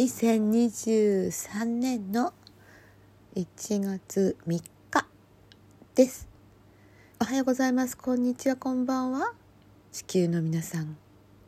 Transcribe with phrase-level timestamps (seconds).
[0.00, 2.32] 2023年の
[3.36, 5.06] 1月3日
[5.94, 6.26] です。
[7.20, 7.98] おはようございます。
[7.98, 8.56] こんにちは。
[8.56, 9.34] こんばんは。
[9.92, 10.96] 地球の皆さん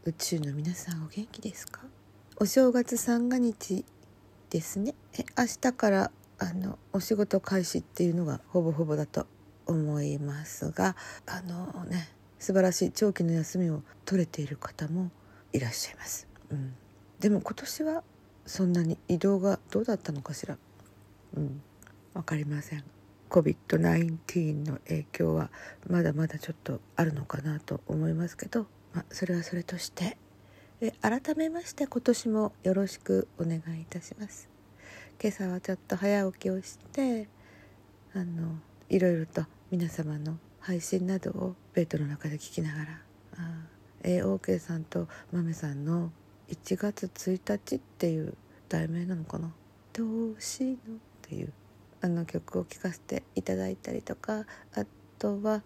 [0.05, 1.81] 宇宙の皆さんお元気ですか？
[2.37, 3.87] お正月三が日
[4.51, 4.95] ですね。
[5.19, 9.27] え明日からあのお仕事開始っていうのがほぼほぼだと
[9.65, 10.95] 思いますが
[11.25, 15.11] あのね素晴らしい長期の休みを取れている方も
[15.55, 16.75] いらっしゃいます、うん、
[17.19, 18.05] でも今年は
[18.47, 20.57] そんなに移動がどうだったのかしら？
[21.37, 21.63] うん。
[22.15, 22.85] 分かりません。
[23.31, 25.51] COVID-19 の影響は
[25.89, 30.17] まだまだちょっとあるのかなと思いますけど、まあ、それはそれとして。
[30.81, 34.49] え改めまして今年もよろしくお願いいたします。
[35.23, 37.29] 今朝はちょっと早起きをして
[38.13, 38.57] あの
[38.89, 43.01] いろいろと皆様の配信などをベッドの中で聞きながら
[43.39, 43.63] あ
[44.03, 46.11] AOK さんとマメさんの
[46.51, 48.35] 1月1日っていう
[48.69, 49.53] 題名なのかな
[49.93, 51.53] 「どうしの」っていう
[52.01, 54.85] あの曲を聴かせていただいたりとかあ
[55.19, 55.63] とは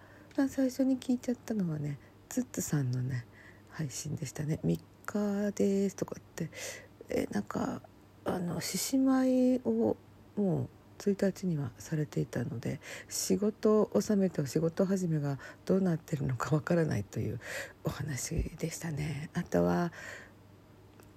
[0.48, 3.24] 最初に聞いちゃったのはねツッツさんのね
[3.70, 6.50] 配信でしたね「3日です」とかって
[7.08, 7.80] えなんか
[8.24, 9.96] あの獅子舞を
[10.36, 17.40] もう1日にはされていたので仕事を収めてお仕事始めがどうなってるのかわからないという
[17.84, 19.30] お話でしたね。
[19.34, 19.92] あとは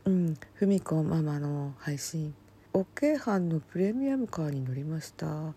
[0.05, 0.37] うん。
[0.55, 2.33] 文子ママの配信
[2.73, 5.53] 「お京阪のプレミアムカーに乗りました」っ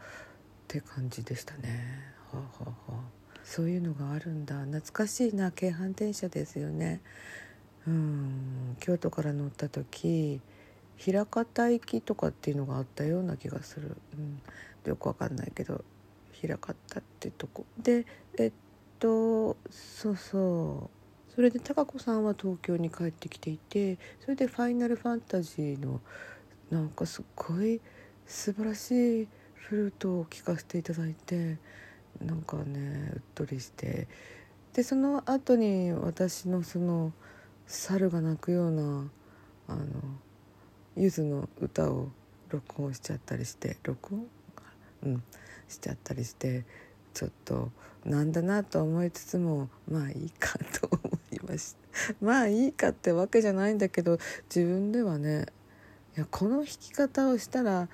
[0.69, 2.15] て感じでしたね。
[2.33, 3.11] はあ、はあはあ、
[3.45, 4.65] そういうのがあるんだ。
[4.65, 5.53] 懐かしいな。
[5.53, 7.01] 京阪電車ですよね。
[7.87, 8.77] うん。
[8.81, 10.41] 京都から乗った時
[11.07, 14.41] 枚方行きとかっていうのがあったような気がする、うん、
[14.89, 15.85] よくわかんないけど
[16.43, 17.65] 枚方ってとこ。
[17.79, 18.07] で
[18.39, 18.53] えっ
[18.99, 21.02] とそうそう。
[21.35, 26.01] それで貴子さんは東京に帰ってきていてそれで「ファイナルファンタジー」の
[26.71, 27.81] なんかすっごい
[28.27, 31.59] 素晴らしいフルートを聴かせていただいて
[32.21, 34.09] なんかねうっとりして。
[34.75, 37.13] でその後に私のその
[37.67, 39.11] 猿が鳴くような
[39.69, 39.85] あの
[40.97, 42.11] ゆずの歌を
[42.49, 44.27] 録音しちゃったりして録音
[45.03, 45.23] うん。
[45.69, 46.65] しちゃったりして
[47.15, 47.71] ちょっと
[48.05, 51.12] なんだなと思いつつもまあいいかと思
[51.49, 54.19] ましたまあいいかってわけじゃないんだけど
[54.55, 55.47] 自分ではね
[56.17, 57.89] いやこの弾き方をしたら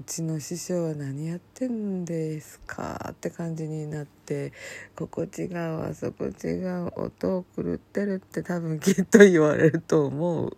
[0.00, 4.52] うちの師匠は何やってんですかって感じになって
[4.96, 10.56] ここ違うあそこ違う音を狂ってるって多分きっと言われると思う。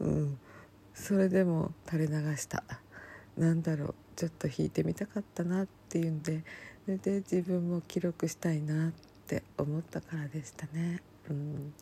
[0.00, 0.38] うん
[0.94, 2.62] それでも垂れ流した
[3.36, 6.44] なんだろうちょっと弾いてみたかったなっていうんで
[6.84, 8.92] それで自分も記録したいなっ
[9.26, 11.02] て思ったからでしたね。
[11.30, 11.74] うん。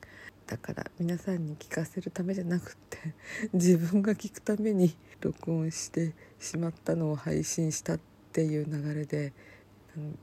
[0.47, 3.15] だから皆さんに聞かせるためじゃなくって
[3.53, 8.01] 自分が聞くために録音してしまったのを配信したっ
[8.33, 9.35] ていう流れで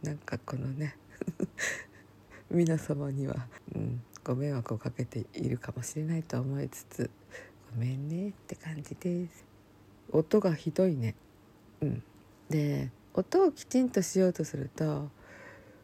[0.02, 0.97] なんかこのね
[2.50, 7.12] 皆様には、うん、ご迷惑をかけているかもしれないと思いつつ
[7.72, 9.46] ごめんねって感じです。
[10.12, 11.16] 音がひどいね。
[11.81, 12.03] うん。
[12.50, 15.12] で音をきちんとしようとすると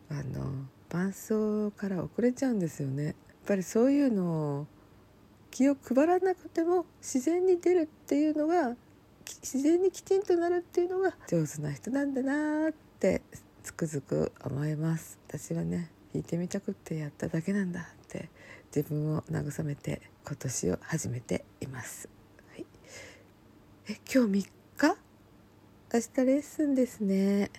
[0.09, 3.15] あの伴奏から遅れちゃうんですよね。
[3.43, 4.67] っぱりそういうのを
[5.49, 8.75] 気を配らなくても自然に出るっていうのが
[9.25, 13.21] 自然にきちんとなるっていうのが上手な人なんだなって
[13.63, 18.29] つくづく思います私はね弾いてみたくってやっただけなんだって
[18.75, 22.07] 自分を慰めて今年を始めています。
[22.51, 22.65] はい、
[23.89, 24.97] え今日3日？
[25.93, 27.49] 明日レッスンですね。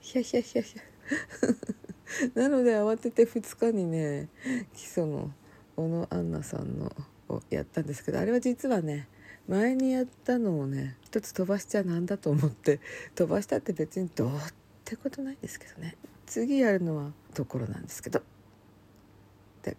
[0.00, 0.82] ひゃひゃひゃひゃ
[2.34, 4.28] なので慌てて2日にね
[4.74, 5.32] 基礎の
[5.76, 6.92] 小野アンナさんの
[7.28, 9.08] をやったんですけどあれは実はね
[9.48, 12.80] 前にやったのをね一つ飛ばしちゃなんだと思って
[13.14, 14.30] 飛ばしたって別にどうっ
[14.84, 15.96] てことないんですけどね。
[16.26, 18.22] 次やるのはところなんですけど。
[19.62, 19.76] で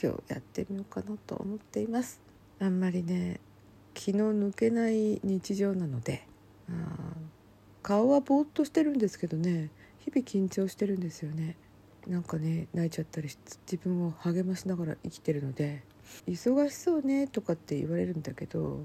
[0.00, 2.20] 今日やってみようかなと思っています。
[2.60, 3.40] あんまりね
[3.94, 6.26] 気の抜けない日常なので
[7.82, 11.56] 顔はぼーっとしてるんですけどね日々緊張してるんですよね。
[12.08, 13.28] なんかね泣いちゃったり
[13.70, 15.82] 自分を励ましながら生きてるので
[16.26, 18.80] 忙しそうねとかって言われるんだけど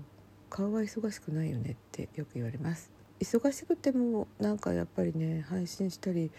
[0.49, 6.31] 顔は忙しくないよねってよく言われます忙しくてもなんかやっぱりね配信したり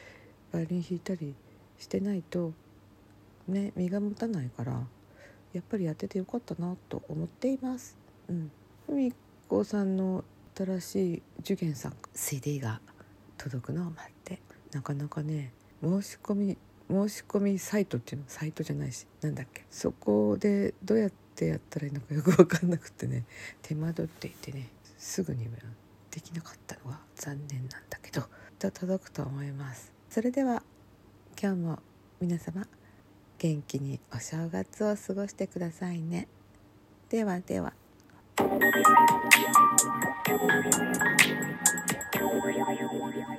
[0.53, 1.35] バイオリン弾いたり
[1.79, 2.53] してないと
[3.49, 4.87] ね身が持たないから
[5.55, 7.97] やっぱりやっててよかったなと思っています。
[8.29, 8.51] うん、
[8.89, 9.13] み
[9.49, 10.25] こさんの
[10.57, 12.81] 新しい受験作 CD が
[13.39, 14.41] 届くのを待って
[14.73, 15.53] なかなかね
[15.83, 16.59] 申し込み
[16.91, 19.65] 申し込みサイトっていうのサイトじゃないしなんだっけ？
[19.71, 23.25] そこでどうやってやったらいいのかよく分かんなくてね。
[23.63, 25.49] 手間取っていてねすぐに
[26.11, 28.23] できなかったのが残念なんだけど。
[28.59, 29.93] と届くと思います。
[30.09, 30.63] それでは
[31.41, 31.79] 今日も
[32.21, 32.67] 皆様
[33.39, 36.29] 元気にお正月を過ごしてくださいね。
[37.11, 37.73] ではでは。
[38.37, 38.65] Thank
[43.29, 43.34] you.